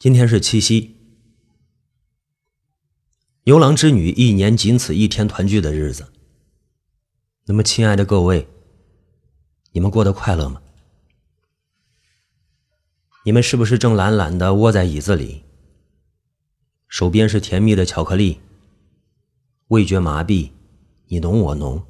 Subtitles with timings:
[0.00, 0.94] 今天是七夕，
[3.42, 6.12] 牛郎织女一年仅此一天团聚的日子。
[7.46, 8.46] 那么，亲爱的各位，
[9.72, 10.62] 你们过得快乐吗？
[13.24, 15.42] 你们是不是正懒懒的窝在椅子里，
[16.86, 18.38] 手边是甜蜜的巧克力，
[19.66, 20.52] 味觉麻痹，
[21.08, 21.84] 你侬我侬？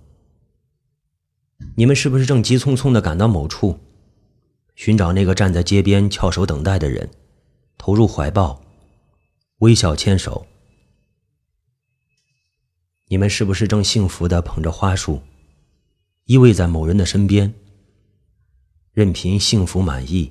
[1.77, 3.79] 你们是不是正急匆匆的赶到某处，
[4.75, 7.11] 寻找那个站在街边翘首等待的人？
[7.79, 8.61] 投入怀抱，
[9.59, 10.47] 微笑牵手。
[13.07, 15.23] 你们是不是正幸福的捧着花束，
[16.25, 17.55] 依偎在某人的身边，
[18.93, 20.31] 任凭幸福满意，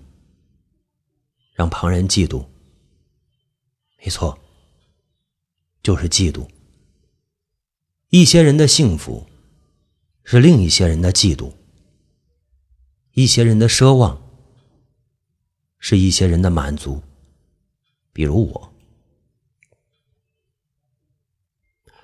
[1.54, 2.46] 让旁人嫉妒？
[3.98, 4.38] 没错，
[5.82, 6.48] 就是嫉妒。
[8.10, 9.26] 一些人的幸福，
[10.24, 11.52] 是另一些人的嫉妒；
[13.14, 14.22] 一些人的奢望，
[15.80, 17.02] 是一些人的满足。
[18.18, 18.74] 比如我，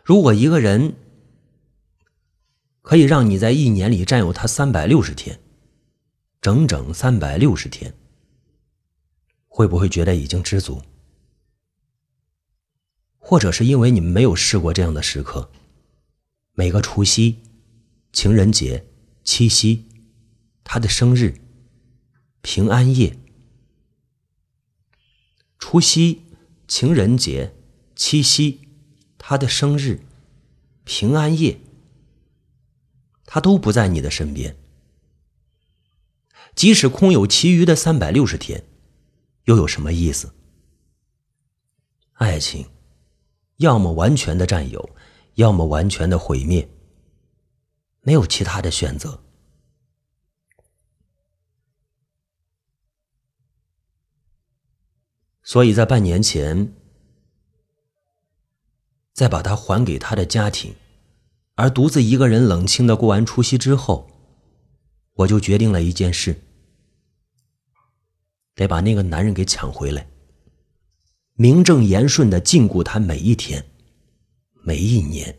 [0.03, 0.93] 如果一个人
[2.83, 5.39] 可以让你在一年里占有他三百六十天，
[6.39, 7.95] 整整三百六十天，
[9.47, 10.83] 会不会觉得已经知足？
[13.17, 15.49] 或者是因为你们没有试过这样的时刻，
[16.53, 17.39] 每个除夕、
[18.11, 18.85] 情人节、
[19.23, 19.87] 七夕、
[20.63, 21.41] 他的生日、
[22.43, 23.17] 平安夜。
[25.65, 26.23] 除夕、
[26.67, 27.55] 情人节、
[27.95, 28.67] 七夕，
[29.17, 30.01] 他的生日、
[30.83, 31.57] 平安夜，
[33.25, 34.57] 他都不在你的身边。
[36.53, 38.65] 即使空有其余的三百六十天，
[39.45, 40.33] 又有什么意思？
[42.15, 42.67] 爱情，
[43.55, 44.89] 要么完全的占有，
[45.35, 46.69] 要么完全的毁灭，
[48.01, 49.23] 没有其他的选择。
[55.43, 56.73] 所以在半年前，
[59.13, 60.73] 再把它还给他的家庭，
[61.55, 64.09] 而独自一个人冷清的过完除夕之后，
[65.15, 66.41] 我就决定了一件事：
[68.55, 70.07] 得把那个男人给抢回来，
[71.33, 73.65] 名正言顺的禁锢他每一天，
[74.63, 75.37] 每一年。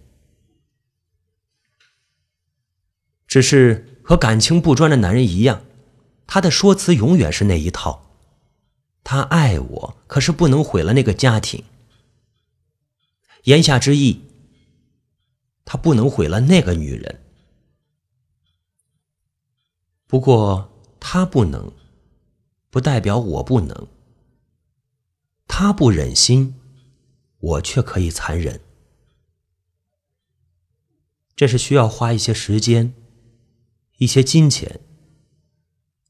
[3.27, 5.65] 只是和感情不专的男人一样，
[6.27, 8.04] 他的说辞永远是那一套。
[9.05, 11.63] 他爱我，可是不能毁了那个家庭。
[13.45, 14.23] 言下之意，
[15.67, 17.21] 他不能毁了那个女人。
[20.07, 21.71] 不过他不能，
[22.71, 23.87] 不代表我不能。
[25.47, 26.55] 他不忍心，
[27.39, 28.61] 我却可以残忍。
[31.37, 32.95] 这是需要花一些时间、
[33.99, 34.81] 一些金钱、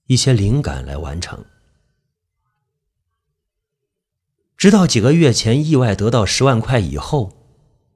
[0.06, 1.44] 一些灵感来完成。
[4.64, 7.34] 直到几个月前意外得到十万块以后，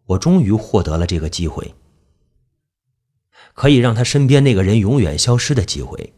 [0.04, 1.74] 我终于获得了这个机会，
[3.54, 6.12] 可以让他身边那个人永远消失的机会，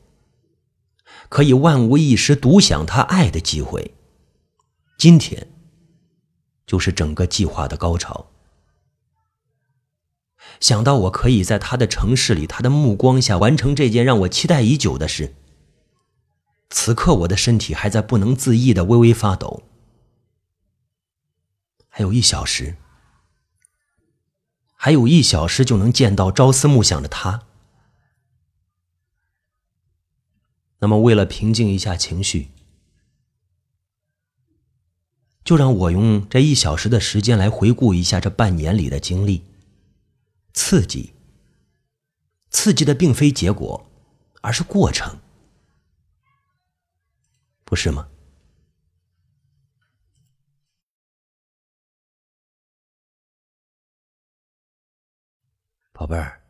[1.28, 3.94] 可以万无一失独享他爱的机会。
[4.98, 5.46] 今天，
[6.66, 8.26] 就是整个计划的高潮。
[10.58, 15.32] 想到我可以在他的城市里，他的目光下完成这件让我期待已久的事，
[16.70, 19.62] 此刻我的身体还在不能自抑的微微发抖。
[22.00, 22.78] 还有一小时，
[24.74, 27.46] 还有一小时就能见到朝思暮想的他。
[30.78, 32.52] 那么，为了平静一下情绪，
[35.44, 39.44] 就让我用这一小时的时间来回顾一下这半年里的经历。
[40.54, 41.12] 刺激，
[42.48, 43.86] 刺激的并非结果，
[44.40, 45.18] 而是过程，
[47.66, 48.08] 不是吗？
[56.10, 56.42] 贝儿，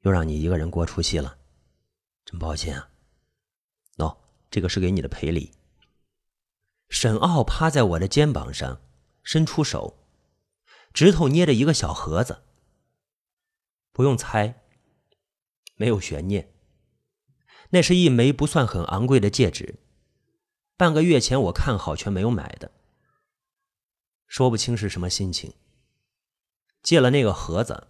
[0.00, 1.38] 又让你一个人过除夕了，
[2.26, 2.90] 真抱歉啊。
[3.96, 4.18] 喏，
[4.50, 5.54] 这个是给你的赔礼。
[6.90, 8.82] 沈傲趴在我的肩膀上，
[9.22, 9.98] 伸出手，
[10.92, 12.42] 指头捏着一个小盒子。
[13.92, 14.62] 不用猜，
[15.76, 16.52] 没有悬念，
[17.70, 19.78] 那是一枚不算很昂贵的戒指，
[20.76, 22.70] 半个月前我看好却没有买的，
[24.26, 25.54] 说不清是什么心情。
[26.82, 27.88] 借了那个盒子。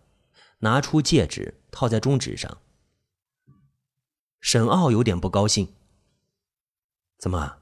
[0.64, 2.62] 拿出戒指套在中指上，
[4.40, 5.74] 沈傲有点不高兴。
[7.18, 7.58] 怎么，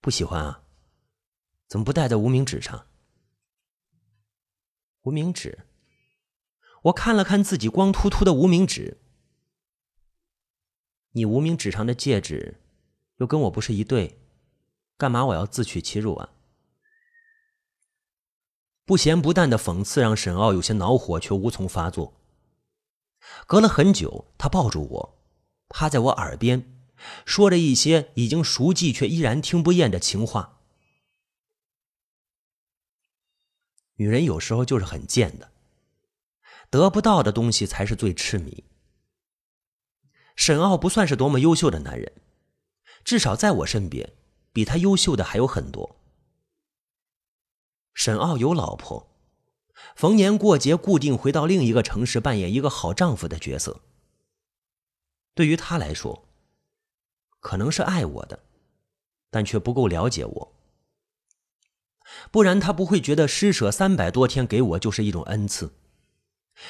[0.00, 0.64] 不喜欢啊？
[1.68, 2.86] 怎么不戴在无名指上？
[5.02, 5.60] 无名指？
[6.82, 8.98] 我看了看自己光秃秃的无名指，
[11.12, 12.60] 你无名指上的戒指
[13.18, 14.18] 又跟我不是一对，
[14.96, 16.34] 干嘛我要自取其辱啊？
[18.88, 22.14] 不咸不淡的讽刺让沈傲有些恼火，却无从发作。
[23.46, 25.18] 隔了很久，他抱住我，
[25.68, 26.80] 趴在我耳边，
[27.26, 30.60] 说着一些已经熟记却依然听不厌的情话。
[33.96, 35.52] 女人有时候就是很贱的，
[36.70, 38.64] 得不到的东西才是最痴迷。
[40.34, 42.10] 沈傲不算是多么优秀的男人，
[43.04, 44.14] 至少在我身边，
[44.54, 45.97] 比他优秀的还有很多。
[47.98, 49.08] 沈傲有老婆，
[49.96, 53.80] 逢年过节固定回到另一个城市扮演一个好丈夫的角色。
[55.34, 56.28] 对于他来说，
[57.40, 58.38] 可能是爱我的，
[59.30, 60.54] 但却不够了解我。
[62.30, 65.72] 不然他不会觉得施舍三百多天给我就是一种恩赐，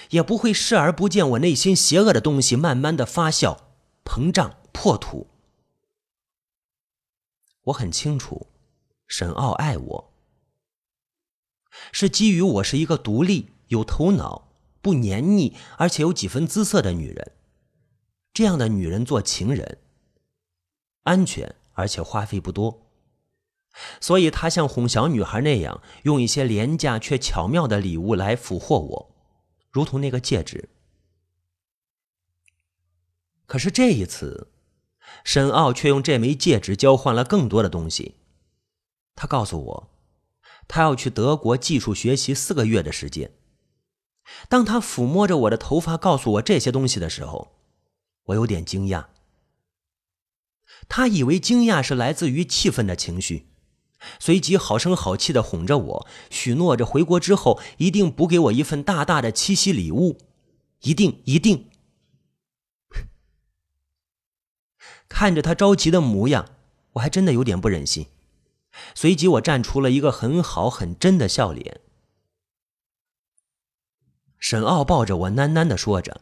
[0.09, 3.59] 也不会视而不见我内心邪恶的东西慢慢的发酵、
[4.03, 5.27] 膨胀、破土。
[7.65, 8.47] 我很清楚，
[9.07, 10.15] 沈傲爱我。
[11.93, 14.49] 是基于我是一个独立、有头脑、
[14.81, 17.33] 不黏腻，而且有几分姿色的女人。
[18.33, 19.79] 这样的女人做情人，
[21.05, 22.87] 安全而且花费不多。
[24.01, 29.15] 所以他像哄小女孩那样，用一些廉价却巧妙的礼物来俘获我，
[29.71, 30.69] 如同那个戒指。
[33.47, 34.51] 可是这一次，
[35.25, 38.17] 沈傲却用这枚戒指交换了更多的东西。
[39.15, 39.91] 他告诉我。
[40.69, 43.33] 他要去德国技术学习四个月的时间。
[44.49, 47.57] 当他抚摸着我的头发，告诉我这些东西的时候，
[48.25, 49.07] 我有点惊讶。
[50.87, 53.47] 他以为惊讶是来自于气愤的情绪，
[54.21, 60.19] 随即好声好气的哄着我，许诺着回国之后一定补给我一份大大的七夕礼物，
[60.83, 61.71] 一定一定。
[65.09, 66.51] 看着他着急的模样，
[66.93, 68.07] 我还真的有点不忍心。
[68.95, 71.81] 随即，我站出了一个很好、很真的笑脸。
[74.39, 76.21] 沈傲抱着我，喃喃的说着：“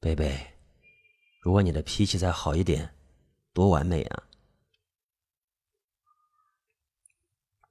[0.00, 0.54] 贝贝，
[1.42, 2.94] 如果你的脾气再好一点，
[3.52, 4.22] 多完美啊！”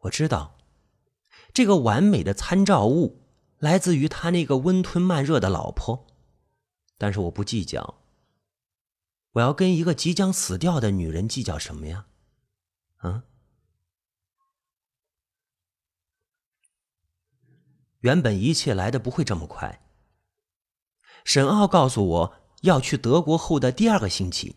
[0.02, 0.58] 我知道，
[1.54, 3.22] 这个完美的参照物
[3.58, 6.08] 来自于他那个温吞慢热的老婆，
[6.98, 7.96] 但是我不计较。
[9.34, 12.06] 我要跟一个即将死掉的女人计较什么呀？
[12.98, 13.24] 啊？
[18.00, 19.82] 原本一切来的不会这么快。
[21.26, 24.56] 沈傲告诉我要去德国后的第二个星期，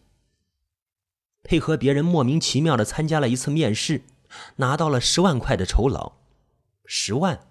[1.43, 4.05] 配合别人莫名其妙的参加了一次面试，
[4.57, 6.13] 拿到了十万块的酬劳。
[6.85, 7.49] 十万，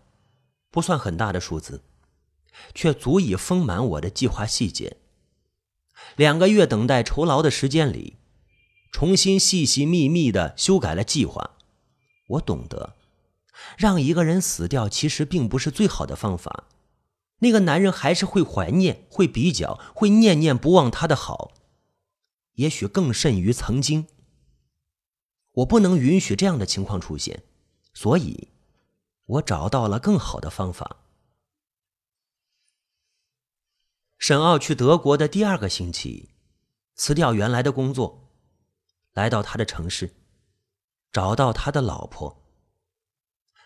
[0.70, 1.84] 不算很大的数字，
[2.74, 4.98] 却足以丰满我的计划细节。
[6.16, 8.18] 两个月等待酬劳的时间里，
[8.92, 11.58] 重新细细密密的修改了计划。
[12.30, 12.96] 我懂得。
[13.78, 16.66] 让一个人死掉，其实并不是最好的方法。
[17.40, 21.52] 那个男人还是会怀念，会比较，会念念不忘他的好，
[22.54, 24.08] 也许更甚于曾经。
[25.54, 27.44] 我不能允许这样的情况出现，
[27.94, 28.50] 所以，
[29.26, 30.98] 我找到了更好的方法。
[34.18, 36.30] 沈傲去德国的第二个星期，
[36.94, 38.30] 辞掉原来的工作，
[39.14, 40.14] 来到他的城市，
[41.12, 42.41] 找到他的老婆。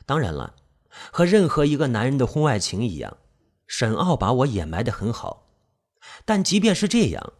[0.06, 0.56] 当然了，
[1.12, 3.18] 和任何一个男人的婚外情一样，
[3.68, 5.48] 沈傲把我掩埋的很好。
[6.24, 7.34] 但即便是这样，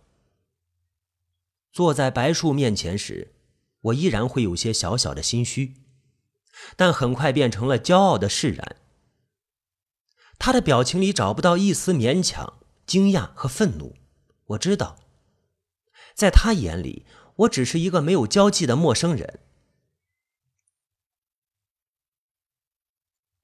[1.72, 3.34] 坐在白树面前时，
[3.82, 5.76] 我依然会有些小小的心虚，
[6.76, 8.78] 但很快变成了骄傲的释然。
[10.40, 13.96] 他的表情里找不到一丝勉强、惊讶和愤怒。
[14.48, 14.98] 我知道，
[16.14, 17.06] 在他眼里，
[17.36, 19.40] 我只是一个没有交际的陌生人。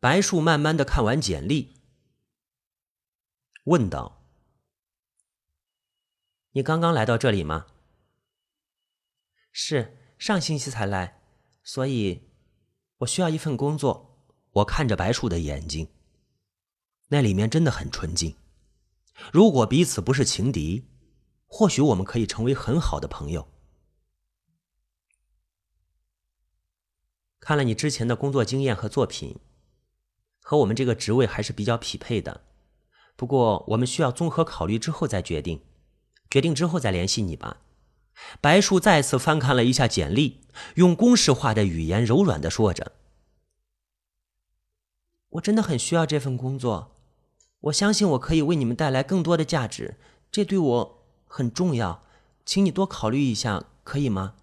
[0.02, 1.76] 白树慢慢的看完简历，
[3.66, 4.26] 问道
[6.54, 7.68] ：“你刚刚来到这里吗
[9.54, 11.22] ？”“是上星期才来，
[11.62, 12.32] 所以
[12.98, 15.88] 我需要一份工作。”我看着白树的眼睛，
[17.10, 18.36] 那里面真的很纯净。
[19.32, 20.90] 如果彼此不是情敌，
[21.46, 23.48] 或许我们可以成为很好的朋友。
[27.40, 29.40] 看了你之前的工作经验和作品。
[30.52, 32.42] 和我们这个职位还是比较匹配的，
[33.16, 35.62] 不过我们需要综合考虑之后再决定，
[36.30, 37.62] 决定之后再联系你吧。
[38.42, 40.42] 白树再次翻看了一下简历，
[40.76, 42.92] 用公式化的语言柔软的说着
[45.40, 46.98] ：“我真的很需要这份工作，
[47.62, 49.96] 我相信我可以为你们带来更多的价值，
[50.30, 52.04] 这对我很重要，
[52.44, 54.34] 请你多考虑一下，可以吗？”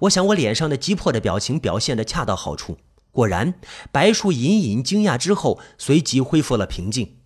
[0.00, 2.78] 我想我脸上的急迫的表情表现的恰到好处。
[3.14, 3.54] 果然，
[3.92, 7.20] 白树隐隐惊讶之后，随即恢复了平静。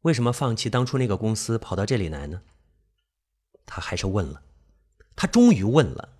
[0.00, 2.40] 为什么放弃当初那个公司，跑到这里来呢？
[3.66, 4.42] 他还是问了，
[5.14, 6.16] 他终于问了。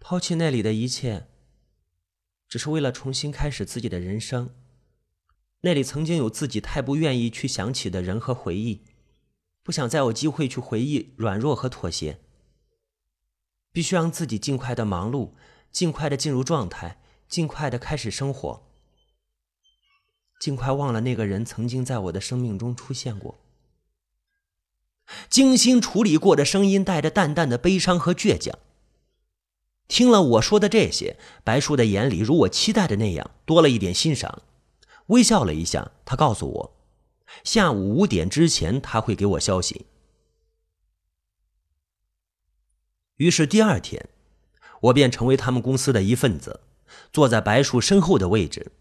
[0.00, 1.28] 抛弃那里的一切，
[2.48, 4.50] 只是为了重新开始自己的人生。
[5.60, 8.82] 那里曾经有自己太不愿意去想起的人和回忆，
[9.62, 12.18] 不想再有机会去回忆软弱和妥协。
[13.72, 15.30] 必须让自己尽快的忙碌，
[15.70, 16.98] 尽快的进入状态，
[17.28, 18.62] 尽快的开始生活，
[20.40, 23.38] 尽快忘了那个人曾经在我的生命中出现过。
[25.28, 28.58] 精心处理过的声音带着淡淡的悲伤和倔强。
[29.88, 34.42] 听了我说的这些，白叔的眼里如我期待的那样多了一点欣赏，
[35.06, 35.90] 微笑了一下。
[36.04, 36.74] 他告诉我，
[37.44, 39.86] 下午五点之前他会给我消息。
[43.22, 44.08] 于是第二天，
[44.80, 46.62] 我便成为他们公司的一份子，
[47.12, 48.72] 坐在白树身后的位置。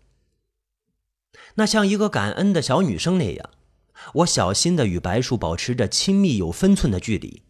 [1.53, 3.51] 那像一个感恩的小女生那样，
[4.15, 7.43] 我小心的与白树保持着亲密有分寸的距离，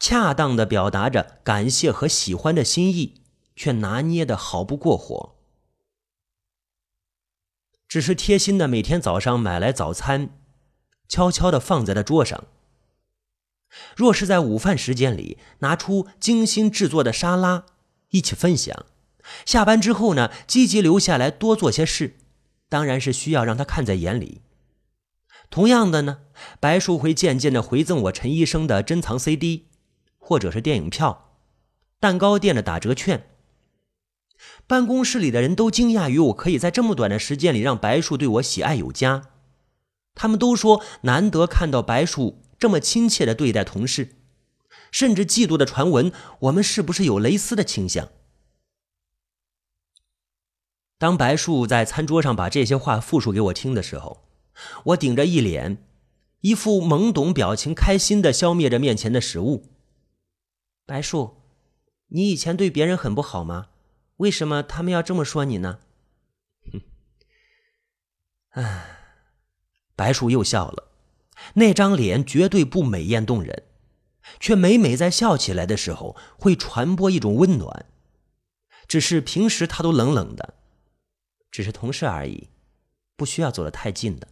[0.00, 3.20] 恰当的表达着感谢和喜欢的心意，
[3.54, 5.34] 却拿捏的毫不过火。
[7.86, 10.30] 只是贴心的每天早上买来早餐，
[11.06, 12.44] 悄悄的放在了桌上。
[13.96, 17.64] 若是在午饭时间里拿出精心制作的沙拉
[18.10, 18.84] 一起分享，
[19.46, 22.16] 下班之后呢，积极留下来多做些事，
[22.68, 24.42] 当然是需要让他看在眼里。
[25.50, 26.18] 同样的呢，
[26.60, 29.66] 白树会渐渐的回赠我陈医生的珍藏 CD，
[30.18, 31.36] 或者是电影票、
[32.00, 33.26] 蛋糕店的打折券。
[34.66, 39.22] 办公室里的人都惊讶于我可以在这么短的时间里让白树对我喜爱有加，
[40.14, 42.42] 他们都说难得看到白树。
[42.62, 44.14] 这么亲切的对待同事，
[44.92, 48.08] 甚至嫉妒的传闻，我们是不是有蕾丝的倾向？
[50.96, 54.28] 当白树在餐桌上把这些话复述给我听的时候，
[54.84, 55.84] 我顶着一脸
[56.42, 59.64] 一副懵懂表情，开心的消灭着面前的食物。
[60.86, 61.38] 白树，
[62.10, 63.70] 你以前对别人很不好吗？
[64.18, 65.80] 为什么他们要这么说你呢？
[66.70, 66.80] 哼，
[68.50, 68.98] 唉，
[69.96, 70.91] 白树又笑了。
[71.54, 73.64] 那张脸绝对不美艳动人，
[74.40, 77.86] 却每每在笑起来的时候会传播一种温暖。
[78.88, 80.54] 只是平时他都冷冷的，
[81.50, 82.48] 只是同事而已，
[83.16, 84.28] 不需要走得太近的，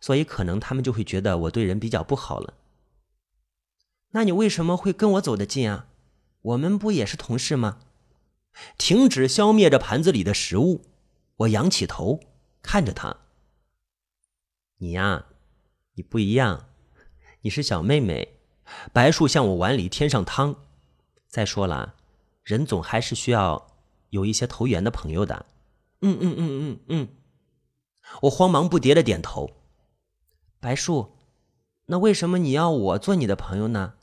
[0.00, 2.54] 所以可能他们就会觉得我对人比较不好了。
[4.10, 5.88] 那你为什么会跟我走得近啊？
[6.42, 7.80] 我们不也是同事吗？
[8.78, 10.82] 停止消灭着盘子里的食物，
[11.38, 12.20] 我仰起头
[12.62, 13.16] 看着他。
[14.78, 15.26] 你呀。
[15.94, 16.68] 你不一样，
[17.42, 18.40] 你是小妹妹。
[18.92, 20.56] 白树向我碗里添上汤。
[21.28, 21.94] 再说了，
[22.42, 23.68] 人总还是需要
[24.10, 25.46] 有一些投缘的朋友的。
[26.00, 27.08] 嗯嗯嗯嗯嗯。
[28.22, 29.50] 我慌忙不迭的点头。
[30.60, 31.16] 白树，
[31.86, 33.94] 那为什么你要我做你的朋友呢？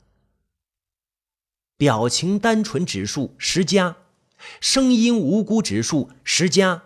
[1.76, 3.96] 表情单纯指数十加，
[4.60, 6.84] 声音无辜指数十加。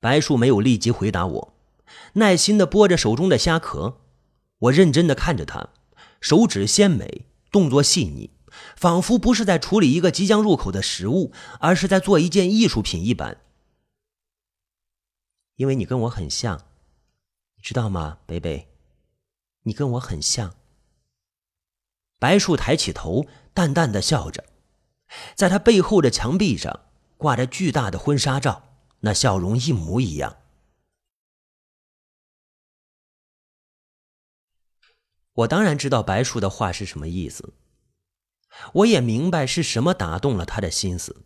[0.00, 1.55] 白树没有立即回答我。
[2.14, 4.00] 耐心的剥着手中的虾壳，
[4.58, 5.70] 我认真的看着他，
[6.20, 8.30] 手指鲜美，动作细腻，
[8.76, 13.38] 仿佛不是在处理一个即将入口的食物，而是在做一件艺术品一般。
[15.56, 16.58] 因为你跟我很像，
[17.56, 18.68] 你知道吗，北北？
[19.62, 20.54] 你跟我很像。
[22.18, 24.44] 白树抬起头，淡淡的笑着，
[25.34, 26.80] 在他背后的墙壁上
[27.18, 28.62] 挂着巨大的婚纱照，
[29.00, 30.36] 那笑容一模一样。
[35.36, 37.52] 我当然知道白树的话是什么意思，
[38.72, 41.16] 我也明白是什么打动了他的心思。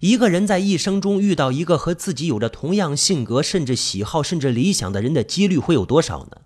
[0.00, 6.40] 一个人在一生中遇到一个和自己有着同样性格、甚至喜好、甚至理想的人的几率会有多少呢？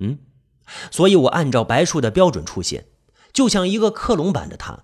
[0.00, 0.18] 嗯，
[0.90, 2.88] 所以我按照白树的标准出现，
[3.32, 4.82] 就像一个克隆版的他，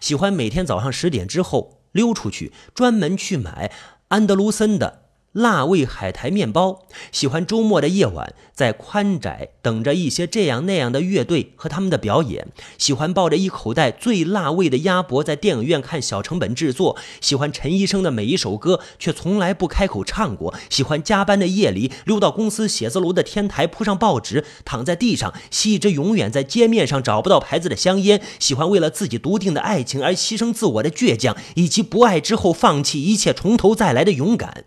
[0.00, 3.72] 喜欢每天早上十点之后溜出去，专门去买
[4.08, 5.07] 安德鲁森的。
[5.32, 34.64] 辣味海苔面包，喜欢周末的夜晚在宽窄等着一些这样那样的乐队和他们的表演，喜欢抱着一口袋最辣味的鸭脖在电影院看小成本制作，喜欢陈医生的每一首歌却从来不开口唱过，喜欢加班的夜里溜到公司写字楼的天台铺上报纸，躺在地上吸一支永远在街面上找不到牌子的香烟，喜欢为了自己笃定的爱情而牺牲自我的倔强，以及不爱之后放弃一切从头再来的勇敢。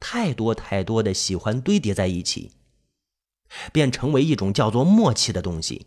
[0.00, 2.50] 太多太多的喜欢堆叠在一起，
[3.72, 5.86] 便成为一种叫做默契的东西。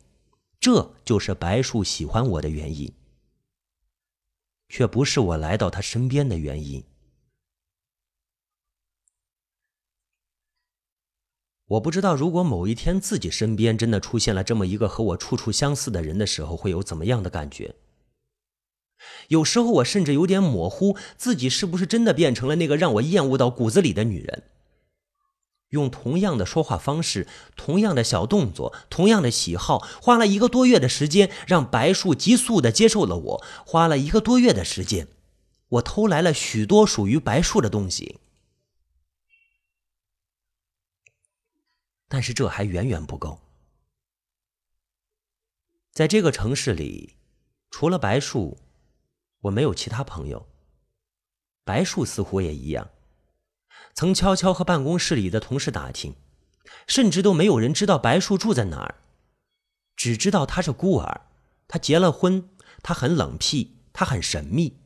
[0.60, 2.94] 这就是白树喜欢我的原因，
[4.70, 6.86] 却不是我来到他身边的原因。
[11.66, 17.76] 我不知道，如果某一天自己身边真的出现了这么一个和我处处相似的人的时候，会有怎么样的感觉？
[19.30, 24.44] 有时候我甚至有点模糊，自己是不是真的变成了那个让我厌恶到骨子里的女人？
[25.70, 33.46] 用同样的说话方式、同样的小动作、同样的喜好，花了一个多月的时间，让白树急速的接受了我。
[33.66, 35.08] 花了一个多月的时间，
[35.70, 38.20] 我偷来了许多属于白树的东西。
[42.08, 43.40] 但是这还远远不够。
[45.92, 47.16] 在这个城市里，
[47.72, 48.60] 除了白树，
[49.44, 50.48] 我没有其他朋友。
[51.64, 52.90] 白树似乎也一样，
[53.94, 56.16] 曾悄悄和办公室里的同事打听，
[56.88, 58.96] 甚至都没有人知道白树住在哪儿，
[59.96, 61.22] 只知道他是孤儿，
[61.68, 62.50] 他结了婚，
[62.82, 64.80] 他很冷僻，他很神秘。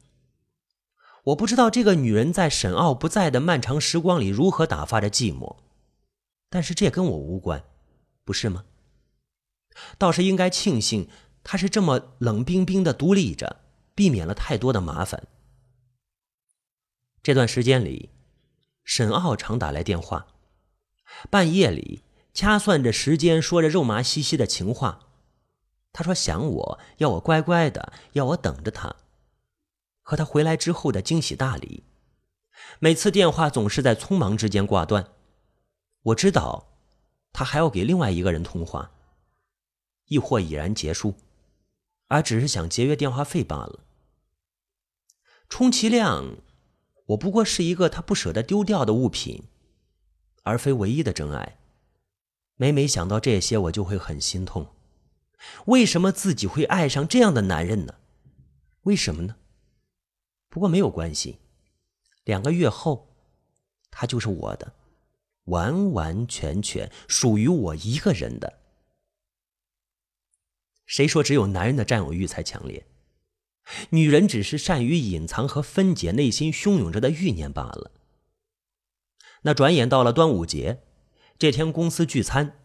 [1.25, 5.57] 我不知道这个女人在沈傲不在的漫长时光里如何打发着寂寞。
[6.49, 7.63] 但是这跟我无关，
[8.23, 8.63] 不是吗？
[9.97, 11.09] 倒是应该庆幸
[11.43, 13.57] 她是这么冷冰冰的独立着，
[13.97, 15.27] 避免了太多的麻烦。
[17.23, 18.11] 这段时间里，
[18.83, 20.27] 沈傲常打来电话，
[21.31, 24.99] 半夜里掐算着时间，说着肉麻兮兮的情话。
[25.91, 28.95] 他说想我要我乖乖的，要我等着他，
[30.03, 31.83] 和他回来之后的惊喜大礼。
[32.77, 35.09] 每次电话总是在匆忙之间挂断。
[36.03, 36.67] 我知道，
[37.33, 38.91] 他还要给另外一个人通话，
[40.05, 41.15] 亦或已然结束，
[42.09, 43.79] 而只是想节约电话费罢了。
[45.49, 46.37] 充其量，
[47.07, 49.43] 我不过是一个他不舍得丢掉的物品，
[50.43, 51.57] 而非唯一的真爱。
[52.55, 54.67] 每每想到这些，我就会很心痛。
[55.65, 57.95] 为什么自己会爱上这样的男人呢？
[58.83, 59.36] 为什么呢？
[60.49, 61.38] 不过没有关系，
[62.23, 63.15] 两个月后，
[63.91, 64.73] 他就是我的。
[65.45, 68.60] 完完全全属于我一个人的。
[70.86, 72.86] 谁说只有男人的占有欲才强烈？
[73.89, 77.91] 女人只是善于隐藏和分解内心汹涌着的欲念罢了。
[79.43, 80.84] 那转眼到了端午节，
[81.38, 82.60] 这天公司聚餐，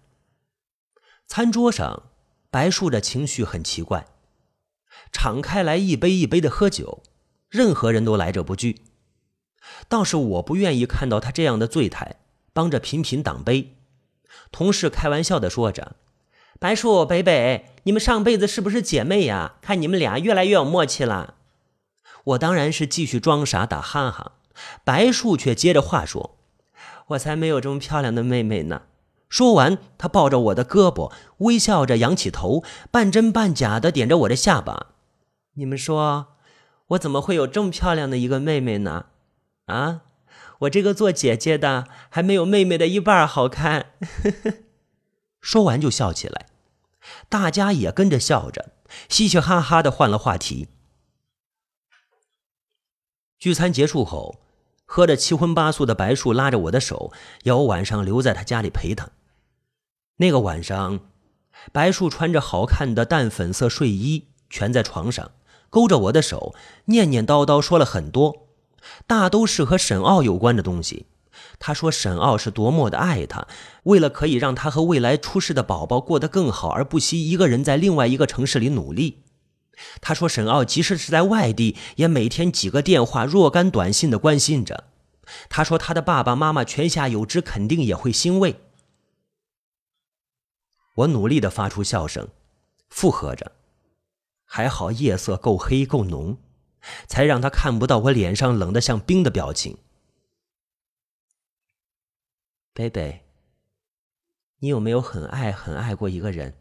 [1.26, 2.10] 餐桌上
[2.50, 4.06] 白树的情绪很奇怪，
[5.12, 7.02] 敞开来一杯一杯的喝酒，
[7.48, 8.80] 任何人都来者不拒。
[9.88, 12.16] 倒是我不愿意看到他这样的醉态。
[12.54, 13.78] 帮着频频挡杯，
[14.50, 15.96] 同事开玩笑的说着
[16.62, 19.54] ：“白树、北北，你们上辈子是不是姐妹呀？
[19.60, 21.34] 看你们俩越来越有默契了。”
[22.22, 24.34] 我当然是继续装傻打哈哈，
[24.84, 26.38] 白树却接着话说
[27.08, 28.82] ：“我才没有这么漂亮的妹妹呢。”
[29.28, 34.92] 说完，他抱着我的胳膊，微笑着仰起头，半真半假的点着我的下巴
[35.58, 36.28] ：“你们说，
[36.90, 39.06] 我怎么会有这么漂亮的一个妹妹呢？
[39.66, 40.02] 啊？”
[40.60, 43.86] 我这个做姐姐的还没有妹妹的一半好看。
[45.42, 46.46] 说完就笑起来，
[47.28, 48.72] 大家也跟着笑着，
[49.08, 50.68] 嘻嘻哈哈的换了话题。
[53.38, 54.40] 聚餐结束后，
[54.84, 57.12] 喝得七荤八素的白树拉着我的手，
[57.42, 59.10] 要我晚上留在他家里陪他。
[60.16, 61.00] 那个晚上，
[61.72, 65.32] 白树穿着好看的淡粉色睡衣，蜷在床上，
[65.70, 68.46] 勾着我的手，念念叨叨说了很多。
[69.06, 71.06] 大都是和沈傲有关的东西。
[71.58, 73.46] 他说沈傲是多么的爱他，
[73.84, 79.22] 为了可以让他和未来出世的宝宝过得更好，而不惜一个人在另外一个城市里努力。
[80.00, 84.84] 他说沈傲即使是在外地，也每天几个电话、若干短信的关心着。
[85.48, 88.56] 他说他的爸爸妈妈泉下有知，肯定也会欣慰。
[90.96, 92.28] 我努力的发出笑声，
[92.88, 93.52] 附和着。
[94.44, 96.38] 还好夜色够黑够浓。
[97.06, 99.76] 才让他看不到我脸上冷得像冰的表情。
[102.74, 103.20] 贝贝，
[104.60, 106.54] 你有没有很爱很爱过一个人？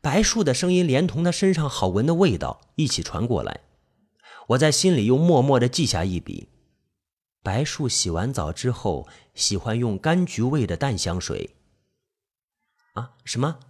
[0.00, 3.60] 白树的声音连同他身上好闻的味道一起传过来，
[4.48, 6.48] 我在心里又默默的记下一笔：
[7.40, 11.54] 白树洗完澡之后喜欢用柑橘味的淡香水。
[12.94, 13.14] 啊？
[13.24, 13.60] 什么？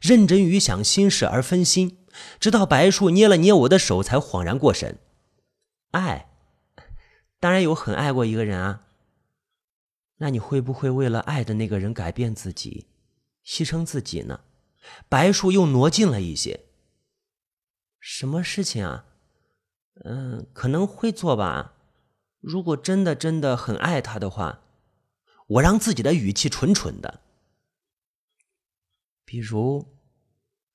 [0.00, 1.98] 认真于想心事而分心。
[2.38, 4.98] 直到白树捏了捏我的手，才恍然过神。
[5.90, 6.28] 爱，
[7.40, 8.86] 当然有很爱过一个人啊。
[10.22, 12.86] 那你会不会为了爱的那个人改变自己，
[13.44, 14.44] 牺牲自己呢？
[15.08, 16.60] 白树又挪近了一些。
[17.98, 19.04] 什么事情啊？
[20.04, 21.74] 嗯，可能会做吧。
[22.40, 24.60] 如果真的真的很爱他的话，
[25.48, 27.20] 我让自己的语气蠢蠢的，
[29.24, 29.98] 比如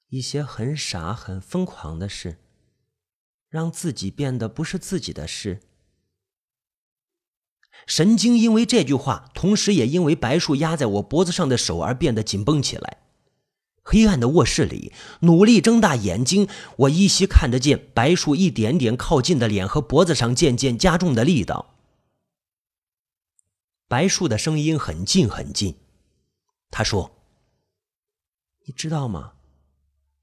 [0.09, 2.37] 一些很傻、很疯狂的事，
[3.47, 5.61] 让自己变得不是自己的事。
[7.85, 12.97] 神经因为这句话，同时也因为白树压在我脖子上的手而变得紧绷起来。
[13.83, 21.75] 黑暗的卧室里，努力睁大眼睛，我依稀看得见白树一点点靠近的脸和脖子上渐渐加重的力道。
[23.87, 25.77] 白树的声音很近很近，
[26.69, 27.15] 他说
[28.67, 29.31] ：“你知道吗？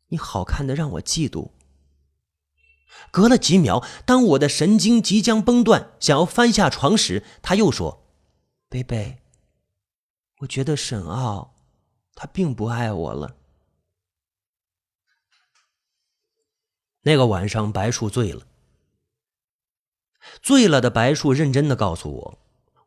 [0.08, 1.52] 你好看的让我嫉妒。”
[3.10, 8.04] 隔了几秒，当我的神经即将崩断，想要翻下床时，他又说
[8.68, 9.18] ：“贝贝，
[10.38, 11.54] 我觉得沈傲，
[12.14, 13.36] 他并不爱我了。”
[17.02, 18.46] 那个晚上，白树醉了。
[20.42, 22.38] 醉了的白树认真的告诉我，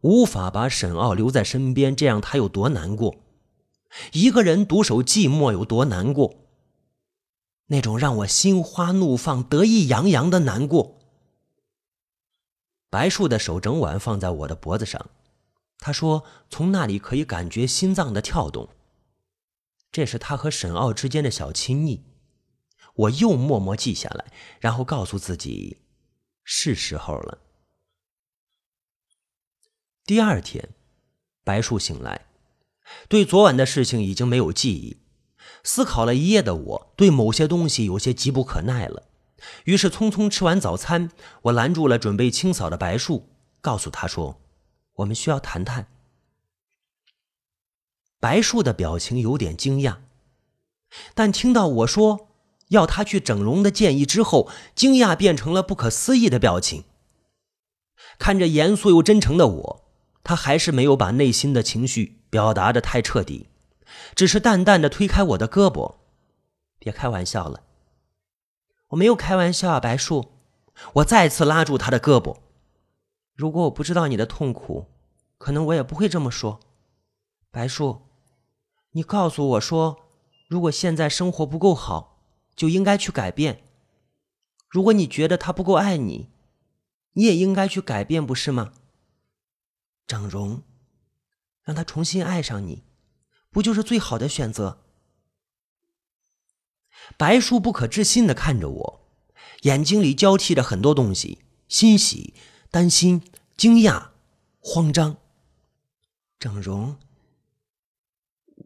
[0.01, 3.15] 无法把沈傲留在身边，这样他有多难过，
[4.13, 6.46] 一个人独守寂寞有多难过。
[7.67, 10.99] 那种让我心花怒放、得意洋洋的难过。
[12.89, 15.09] 白树的手整晚放在我的脖子上，
[15.77, 18.69] 他说：“从那里可以感觉心脏的跳动。”
[19.91, 22.03] 这是他和沈傲之间的小亲昵。
[22.95, 25.81] 我又默默记下来，然后告诉自己，
[26.43, 27.39] 是时候了。
[30.05, 30.69] 第二天，
[31.43, 32.25] 白树醒来，
[33.07, 34.97] 对昨晚的事情已经没有记忆。
[35.67, 39.03] 思考了一夜的我，对某些东西有些急不可耐了，
[39.65, 43.27] 于是匆匆吃完早餐，我拦住了准备清扫的白树，
[43.59, 44.39] 告诉他说
[44.95, 45.87] ：“我们需要谈谈。”
[48.21, 49.97] 白树的表情有点惊讶，
[51.13, 52.29] 但听到我说
[52.69, 56.85] 要他去整容的建议之后，惊讶变成了不可思议的表情。
[58.17, 59.83] 看着严肃又真诚的我，
[60.23, 63.47] 他还是没有把内心的情绪表达的太彻底。
[64.15, 65.95] 只是淡淡的推开我的胳膊，
[66.79, 67.63] 别开玩笑了。
[68.89, 70.31] 我没有开玩笑啊，白树。
[70.93, 72.37] 我再次拉住他的胳膊。
[73.33, 74.85] 如果我不知道你的痛苦，
[75.37, 76.59] 可能我也不会这么说。
[77.49, 78.03] 白树，
[78.91, 80.05] 你告诉我说，
[80.47, 82.21] 如果现在生活不够好，
[82.55, 83.63] 就应该去改变。
[84.69, 86.29] 如果你觉得他不够爱你，
[87.13, 88.73] 你也应该去改变，不是吗？
[90.05, 90.61] 整容，
[91.63, 92.83] 让他重新爱上你。
[93.57, 94.83] 不就是最好的选择？
[97.17, 99.07] 白树不可置信的看着我，
[99.61, 102.35] 眼睛里交替着很多东西：欣喜、
[102.69, 103.23] 担心、
[103.57, 104.09] 惊讶、
[104.59, 105.17] 慌张。
[106.37, 106.99] 整容，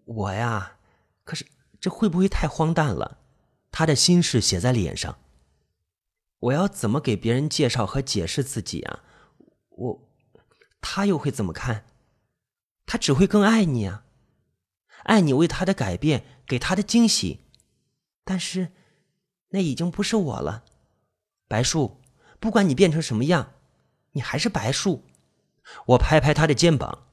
[0.04, 0.76] 我呀，
[1.24, 1.46] 可是
[1.80, 3.20] 这会不会太荒诞了？
[3.72, 5.20] 他的心事写在脸上，
[6.40, 9.04] 我要怎么给别人介绍和解释自己啊？
[9.70, 10.10] 我，
[10.82, 11.86] 他又会怎么看？
[12.86, 14.04] 他只会更爱你啊！
[15.04, 17.46] 爱你为他的改变，给他的惊喜，
[18.24, 18.72] 但是，
[19.50, 20.64] 那已经不是我了，
[21.48, 22.02] 白树。
[22.40, 23.54] 不管你变成什么样，
[24.14, 25.04] 你还是白树。
[25.88, 27.08] 我拍拍他的肩膀。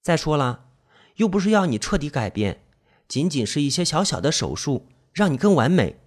[0.00, 0.70] 再说了，
[1.16, 2.64] 又不是要你彻底改变，
[3.06, 6.00] 仅仅是一些小小的手术，让你更完美。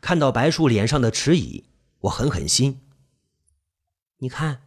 [0.00, 1.64] 看到白树脸上的迟疑，
[2.00, 2.80] 我狠狠心。
[4.18, 4.66] 你看，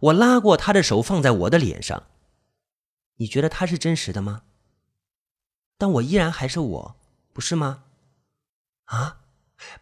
[0.00, 2.04] 我拉过他的手，放在我的脸上。
[3.16, 4.42] 你觉得他是真实的吗？
[5.78, 6.96] 但我依然还是我，
[7.32, 7.84] 不是吗？
[8.84, 9.20] 啊！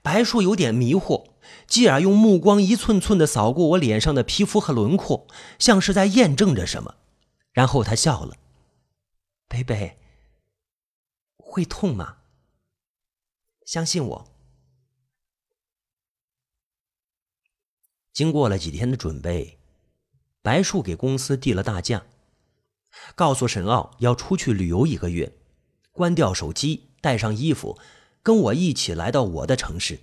[0.02, 1.30] 白树有点迷惑，
[1.66, 5.26] 继而用目光一寸寸的扫过我脸上的皮肤和轮廓，
[5.58, 6.96] 像是在验证着什么。
[7.52, 8.36] 然后他笑了
[9.48, 9.98] ：“贝贝，
[11.36, 12.18] 会痛吗？
[13.66, 14.28] 相信我。”
[18.12, 19.58] 经过了几天的准备，
[20.40, 22.06] 白树给公司递了大假。
[23.14, 25.32] 告诉沈傲要出去旅游一个月，
[25.92, 27.78] 关掉手机，带上衣服，
[28.22, 30.00] 跟我一起来到我的城市。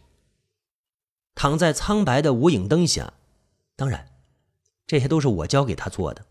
[1.34, 3.14] 躺在苍白的无影灯下，
[3.76, 4.12] 当然，
[4.86, 6.26] 这些都是我教给他做的。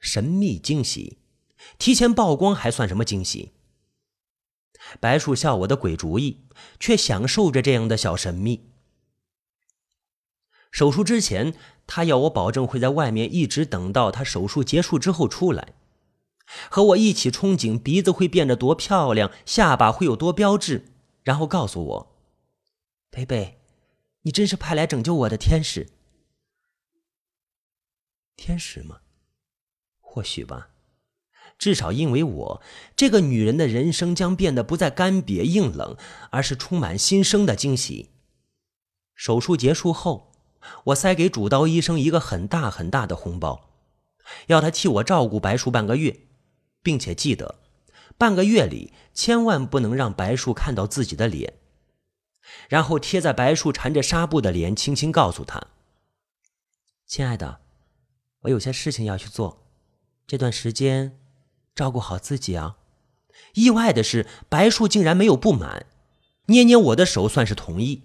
[0.00, 1.18] 神秘惊喜，
[1.78, 3.52] 提前曝光还算什么惊喜？
[5.00, 6.44] 白树笑我的鬼主意，
[6.78, 8.70] 却享受着这样的小神秘。
[10.70, 11.54] 手术之前，
[11.86, 15.74] 他要我保证会在外面一直等到他手术结束之后出来。
[16.70, 20.84] 和我一起憧憬鼻子会变得多漂亮，下巴会有多标致，
[21.22, 22.16] 然后告诉我
[23.10, 23.58] ：“贝贝，
[24.22, 25.88] 你真是派来拯救我的天使。”
[28.36, 29.00] 天使吗？
[30.00, 30.68] 或许吧。
[31.56, 32.62] 至少因为我
[32.96, 35.96] 这个女人的人生将变得不再干瘪硬冷，
[36.30, 38.10] 而是充满新生的惊喜。
[39.14, 40.33] 手术结束后，
[40.84, 43.70] 我塞给主刀医生一个很大很大的红包。
[44.46, 46.20] 要他替我照顾白树半个月，
[46.82, 47.56] 并且记得
[48.16, 51.54] 半个月里千万不能让白树看到自己的脸。
[52.68, 55.62] 然后贴在白树缠着纱布的脸，轻轻告诉他
[57.06, 57.60] ：“亲爱的，
[58.40, 59.66] 我有些事情要去做，
[60.26, 61.18] 这段时间
[61.74, 62.76] 照顾好自己啊。”
[63.54, 65.86] 意外的是，白树竟然没有不满，
[66.46, 68.04] 捏捏我的手算是同意。